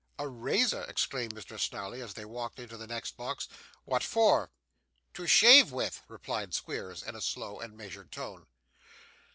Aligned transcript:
'A 0.17 0.27
razor!' 0.27 0.83
exclaimed 0.89 1.35
Mr. 1.35 1.59
Snawley, 1.59 2.01
as 2.01 2.15
they 2.15 2.25
walked 2.25 2.57
into 2.59 2.75
the 2.75 2.87
next 2.87 3.15
box. 3.17 3.47
'What 3.85 4.01
for?' 4.01 4.49
'To 5.13 5.27
shave 5.27 5.71
with,' 5.71 6.01
replied 6.07 6.55
Squeers, 6.55 7.03
in 7.03 7.13
a 7.15 7.21
slow 7.21 7.59
and 7.59 7.77
measured 7.77 8.11
tone. 8.11 8.47